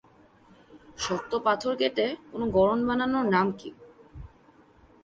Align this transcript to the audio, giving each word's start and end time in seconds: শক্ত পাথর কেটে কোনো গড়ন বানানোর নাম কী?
শক্ত 0.97 1.31
পাথর 1.45 1.73
কেটে 1.75 2.05
কোনো 2.31 2.45
গড়ন 2.51 2.79
বানানোর 2.87 3.25
নাম 3.25 3.47
কী? 3.51 3.69